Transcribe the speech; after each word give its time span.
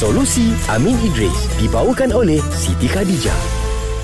Solusi 0.00 0.56
Amin 0.72 0.96
Idris 1.04 1.60
dibawakan 1.60 2.16
oleh 2.16 2.40
Siti 2.56 2.88
Khadijah. 2.88 3.36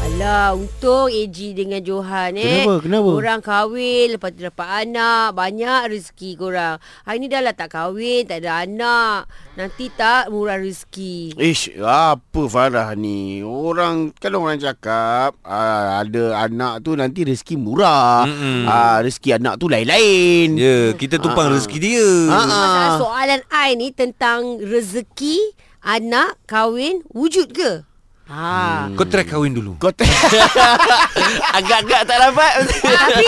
Alah, 0.04 0.52
untung 0.52 1.08
AG 1.08 1.56
dengan 1.56 1.80
Johan 1.80 2.36
eh. 2.36 2.68
Kenapa? 2.68 2.84
Kenapa? 2.84 3.08
Korang 3.16 3.40
kahwin, 3.40 4.06
lepas 4.12 4.28
tu 4.36 4.44
dapat 4.44 4.84
anak. 4.84 5.32
Banyak 5.32 5.88
rezeki 5.88 6.36
korang. 6.36 6.76
Hari 7.08 7.16
ni 7.16 7.32
dah 7.32 7.40
lah 7.40 7.56
tak 7.56 7.72
kahwin, 7.72 8.28
tak 8.28 8.44
ada 8.44 8.68
anak. 8.68 9.24
Nanti 9.56 9.88
tak 9.88 10.28
murah 10.28 10.60
rezeki. 10.60 11.32
Ish, 11.32 11.80
apa 11.80 12.42
Farah 12.44 12.92
ni? 12.92 13.40
Orang 13.40 14.12
kan 14.20 14.36
orang 14.36 14.60
cakap 14.60 15.32
aa, 15.48 16.04
ada 16.04 16.44
anak 16.44 16.84
tu 16.84 16.92
nanti 16.92 17.24
rezeki 17.24 17.56
murah. 17.56 18.28
Ah 18.68 19.00
rezeki 19.00 19.40
anak 19.40 19.56
tu 19.56 19.72
lain-lain. 19.72 20.60
Ya, 20.60 20.92
kita 20.92 21.16
tumpang 21.16 21.48
rezeki 21.56 21.76
dia. 21.80 22.08
Ah, 22.28 22.44
Masalah 22.44 22.90
soalan 23.00 23.40
I 23.48 23.80
ni 23.80 23.96
tentang 23.96 24.60
rezeki, 24.60 25.56
anak, 25.86 26.34
kahwin, 26.50 27.06
wujud 27.14 27.54
ke? 27.54 27.86
Ha. 28.26 28.90
Kau 28.98 29.06
try 29.06 29.22
kahwin 29.22 29.54
dulu. 29.54 29.78
Kau 29.78 29.94
t- 29.94 30.02
agak-agak 31.62 32.10
tak 32.10 32.18
dapat. 32.18 32.52
tapi, 32.66 33.26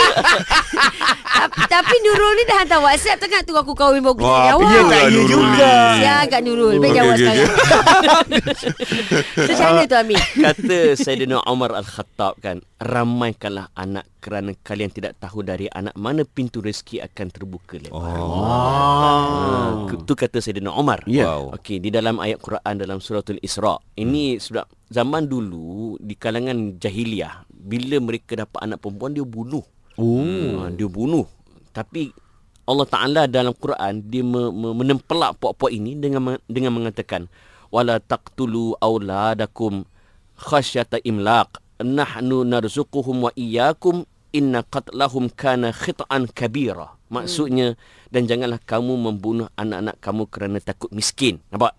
tapi 1.29 1.59
tapi 1.69 1.95
Nurul 2.01 2.31
ni 2.35 2.43
dah 2.49 2.57
hantar 2.65 2.79
WhatsApp 2.81 3.21
tengah 3.21 3.41
tu 3.45 3.53
aku 3.53 3.73
kahwin 3.77 4.01
baru 4.01 4.17
Wah, 4.17 4.25
kita 4.25 4.41
jawab. 4.51 4.69
ya 4.69 4.81
tak, 4.89 5.01
ya 5.09 5.23
juga. 5.25 5.73
Ya 5.97 6.13
agak 6.25 6.41
Nurul. 6.43 6.75
Baik 6.81 6.93
jawab 6.97 7.13
sekarang. 7.17 7.51
Macam 9.49 9.65
mana 9.69 9.83
tu 9.85 9.95
Amin? 9.97 10.19
Kata 10.19 10.77
Sayyidina 10.97 11.37
Umar 11.45 11.71
Al-Khattab 11.77 12.33
kan 12.41 12.61
Ramaikanlah 12.79 13.75
anak 13.75 14.07
kerana 14.23 14.55
kalian 14.63 14.91
tidak 14.91 15.19
tahu 15.19 15.43
dari 15.43 15.67
anak 15.71 15.95
mana 15.95 16.23
pintu 16.23 16.59
rezeki 16.59 17.03
akan 17.03 17.27
terbuka 17.27 17.75
lebar. 17.75 17.99
Oh. 18.19 18.43
Ha, 18.43 19.95
itu 19.95 20.13
kata 20.15 20.39
Sayyidina 20.39 20.71
Umar. 20.71 21.03
Ya. 21.07 21.27
Wow. 21.27 21.59
Okey, 21.59 21.79
di 21.83 21.91
dalam 21.91 22.19
ayat 22.23 22.39
Quran 22.39 22.79
dalam 22.79 22.99
suratul 22.99 23.39
Isra. 23.43 23.79
Ini 23.99 24.39
sudah 24.39 24.63
zaman 24.87 25.27
dulu 25.27 25.99
di 25.99 26.15
kalangan 26.15 26.79
jahiliah 26.79 27.43
bila 27.51 27.99
mereka 27.99 28.39
dapat 28.39 28.59
anak 28.63 28.79
perempuan 28.79 29.11
dia 29.11 29.27
bunuh. 29.27 29.63
Oh. 29.99 30.71
Dia 30.71 30.87
bunuh. 30.87 31.27
Tapi 31.75 32.15
Allah 32.69 32.85
Taala 32.85 33.21
dalam 33.25 33.51
Quran 33.57 34.05
dia 34.05 34.21
me, 34.21 34.53
me, 34.53 34.69
menempelak 34.77 35.41
puak-puak 35.41 35.73
ini 35.73 35.97
dengan 35.97 36.21
me- 36.21 36.43
dengan 36.45 36.77
mengatakan 36.77 37.25
wala 37.73 37.97
taqtulu 37.97 38.77
auladakum 38.77 39.89
khasyata 40.37 41.01
imlaq 41.01 41.57
nahnu 41.81 42.45
narzuquhum 42.45 43.25
wa 43.25 43.31
iyyakum 43.33 44.05
inna 44.29 44.61
qatlahum 44.61 45.33
kana 45.33 45.73
khita'an 45.73 46.29
kabira 46.29 46.93
maksudnya 47.09 47.73
dan 48.13 48.29
janganlah 48.29 48.61
kamu 48.61 48.93
membunuh 49.01 49.49
anak-anak 49.57 49.97
kamu 49.97 50.23
kerana 50.29 50.57
takut 50.61 50.93
miskin 50.93 51.41
nampak 51.49 51.73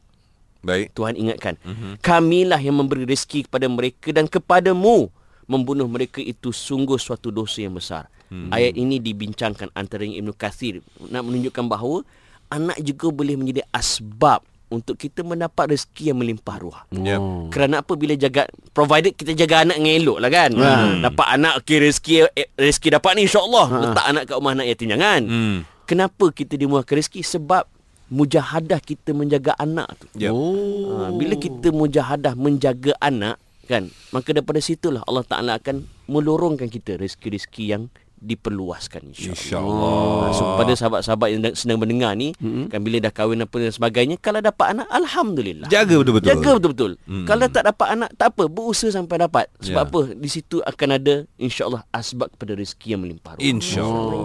Baik. 0.61 0.93
Tuhan 0.93 1.17
ingatkan 1.17 1.55
mm-hmm. 1.63 2.03
kamilah 2.05 2.61
yang 2.61 2.77
memberi 2.77 3.07
rezeki 3.07 3.47
kepada 3.49 3.71
mereka 3.71 4.11
dan 4.13 4.27
kepadamu 4.29 5.09
membunuh 5.51 5.91
mereka 5.91 6.23
itu 6.23 6.55
sungguh 6.55 6.95
suatu 6.95 7.35
dosa 7.35 7.67
yang 7.67 7.75
besar 7.75 8.07
hmm. 8.31 8.55
ayat 8.55 8.79
ini 8.79 9.03
dibincangkan 9.03 9.75
antara 9.75 10.07
Ibnu 10.07 10.31
Kathir 10.39 10.79
nak 11.11 11.27
menunjukkan 11.27 11.67
bahawa 11.67 12.07
anak 12.55 12.79
juga 12.79 13.11
boleh 13.11 13.35
menjadi 13.35 13.67
asbab 13.75 14.47
untuk 14.71 14.95
kita 14.95 15.27
mendapat 15.27 15.75
rezeki 15.75 16.15
yang 16.15 16.19
melimpah 16.23 16.57
ruah. 16.63 16.83
Ya. 16.95 17.19
Kerana 17.51 17.83
apa 17.83 17.99
bila 17.99 18.15
jaga 18.15 18.47
provided 18.71 19.19
kita 19.19 19.35
jaga 19.35 19.67
anak 19.67 19.83
dengan 19.83 19.95
elok 19.99 20.19
lah 20.23 20.31
kan. 20.31 20.51
Hmm. 20.55 21.03
Dapat 21.03 21.27
anak 21.27 21.53
okay, 21.59 21.77
rezeki 21.83 22.15
eh, 22.31 22.49
rezeki 22.55 22.89
dapat 22.95 23.11
ni 23.19 23.27
insya-Allah. 23.27 23.67
Ha. 23.67 23.77
Letak 23.91 24.07
anak 24.07 24.23
kat 24.31 24.35
rumah 24.39 24.53
anak 24.55 24.67
yatim 24.71 24.89
jangan. 24.95 25.21
Hmm. 25.27 25.57
Kenapa 25.91 26.25
kita 26.31 26.55
dimurahkan 26.55 26.95
rezeki? 27.03 27.21
Sebab 27.27 27.67
mujahadah 28.15 28.79
kita 28.79 29.11
menjaga 29.11 29.59
anak 29.59 29.91
tu. 29.99 30.07
Ya. 30.15 30.31
Oh. 30.31 31.03
Ha, 31.03 31.11
bila 31.19 31.35
kita 31.35 31.75
mujahadah 31.75 32.39
menjaga 32.39 32.95
anak 33.03 33.43
kan, 33.71 33.87
maka 34.11 34.35
daripada 34.35 34.59
situlah 34.59 35.07
Allah 35.07 35.23
Taala 35.23 35.55
akan 35.63 35.87
melorongkan 36.11 36.67
kita 36.67 36.99
rezeki-rezeki 36.99 37.65
yang 37.71 37.87
diperluaskan 38.21 39.11
insya-Allah. 39.11 39.35
InsyaAllah. 39.35 40.29
Ha, 40.29 40.37
so 40.37 40.43
pada 40.61 40.73
sahabat-sahabat 40.77 41.29
yang 41.33 41.41
sedang 41.57 41.81
mendengar 41.81 42.13
ni 42.13 42.37
mm-hmm. 42.37 42.69
kan 42.69 42.81
bila 42.85 42.97
dah 43.01 43.13
kahwin 43.13 43.41
apa 43.41 43.57
dan 43.57 43.73
sebagainya 43.73 44.17
kalau 44.21 44.45
dapat 44.45 44.77
anak 44.77 44.89
alhamdulillah. 44.93 45.69
Jaga 45.73 45.97
betul-betul. 46.05 46.29
Jaga 46.29 46.51
betul-betul. 46.61 46.93
Hmm. 47.09 47.25
Kalau 47.25 47.47
tak 47.49 47.65
dapat 47.65 47.89
anak 47.97 48.11
tak 48.21 48.29
apa, 48.37 48.45
berusaha 48.47 48.91
sampai 48.93 49.17
dapat. 49.25 49.47
Sebab 49.65 49.81
Ya. 49.81 49.89
apa? 49.89 50.01
Di 50.13 50.29
situ 50.29 50.61
akan 50.61 50.89
ada 50.93 51.15
insya-Allah 51.41 51.83
asbab 51.91 52.29
kepada 52.37 52.53
rezeki 52.53 52.87
yang 52.93 53.01
melimpah 53.01 53.41
ruah. 53.41 53.49
InsyaAllah. 53.49 54.25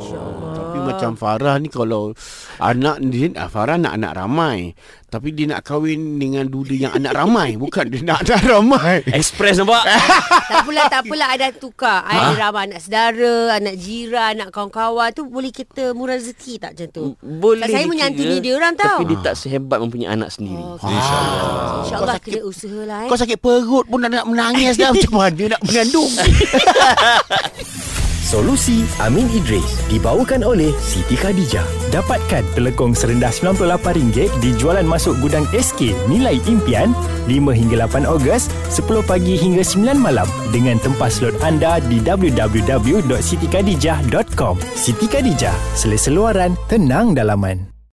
Tapi 0.55 0.77
macam 0.83 1.11
Farah 1.15 1.55
ni 1.57 1.71
kalau 1.71 2.11
anak 2.59 2.99
dia 3.07 3.31
ah, 3.39 3.47
Farah 3.47 3.79
nak 3.79 3.95
anak 3.95 4.11
ramai. 4.19 4.75
Tapi 5.05 5.31
dia 5.31 5.47
nak 5.47 5.63
kahwin 5.63 6.19
dengan 6.19 6.43
dula 6.43 6.75
yang 6.75 6.91
anak 6.91 7.15
ramai, 7.15 7.55
bukan 7.61 7.87
dia 7.87 8.03
nak 8.03 8.27
anak 8.27 8.41
ramai. 8.43 8.99
Express 9.07 9.63
nampak? 9.63 9.87
tak 10.51 10.67
pula 10.67 10.81
tak 10.91 11.01
pula 11.07 11.25
ada 11.31 11.47
tukar. 11.55 12.03
Ha? 12.03 12.11
Ada 12.11 12.33
ramai 12.35 12.61
anak 12.67 12.79
saudara, 12.83 13.55
anak 13.55 13.79
jiran, 13.85 14.33
anak 14.41 14.49
kawan-kawan 14.49 15.13
tu 15.13 15.29
boleh 15.29 15.53
kita 15.53 15.93
murah 15.93 16.17
rezeki 16.17 16.57
tak 16.57 16.73
macam 16.73 16.87
tu? 16.89 17.05
Boleh 17.21 17.69
saya 17.69 17.85
menyantuni 17.85 18.41
dia 18.41 18.57
orang 18.57 18.73
tau. 18.73 18.97
Tapi 18.97 19.13
dia 19.13 19.19
tak 19.21 19.35
sehebat 19.37 19.77
mempunyai 19.77 20.09
anak 20.09 20.33
sendiri. 20.33 20.57
Oh, 20.57 20.81
InsyaAllah. 20.81 21.85
InsyaAllah 21.85 22.17
kena 22.17 22.41
usaha 22.41 22.79
lah 22.81 22.99
eh. 23.05 23.09
Kau 23.13 23.19
sakit 23.21 23.37
perut 23.37 23.85
pun 23.85 24.01
dah 24.01 24.09
nak 24.09 24.25
menangis 24.25 24.73
dah 24.75 24.89
macam 24.97 25.13
mana 25.13 25.43
nak 25.53 25.61
mengandung. 25.61 26.09
Solusi 28.25 28.81
Amin 28.97 29.29
Idris 29.29 29.85
dibawakan 29.85 30.41
oleh 30.41 30.73
Siti 30.81 31.13
Khadijah. 31.13 31.61
Dapatkan 31.93 32.41
telekong 32.57 32.97
serendah 32.97 33.29
RM98 33.29 34.41
di 34.41 34.49
jualan 34.57 34.81
masuk 34.81 35.13
gudang 35.21 35.45
SK 35.53 35.93
nilai 36.09 36.41
impian 36.49 36.89
5 37.29 37.37
hingga 37.53 37.85
8 37.85 38.09
Ogos 38.09 38.49
10 38.73 39.05
pagi 39.05 39.37
hingga 39.37 39.61
9 39.61 40.01
malam 40.01 40.25
dengan 40.49 40.81
tempah 40.81 41.13
slot 41.13 41.37
anda 41.45 41.77
di 41.85 42.01
www.sitikadijah.com. 42.01 44.55
Siti 44.73 45.05
Khadijah, 45.05 45.53
selesa 45.77 46.09
luaran, 46.09 46.57
tenang 46.65 47.13
dalaman. 47.13 47.74